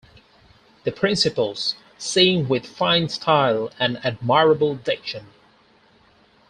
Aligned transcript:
The 0.83 0.91
principals 0.91 1.75
sing 1.99 2.47
with 2.47 2.65
fine 2.65 3.07
style 3.09 3.69
and 3.77 4.03
admirable 4.03 4.73
diction. 4.73 5.27